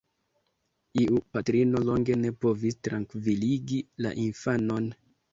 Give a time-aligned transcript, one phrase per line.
[1.01, 3.77] Iu patrino longe ne povis trankviligi
[4.07, 4.89] la infanon.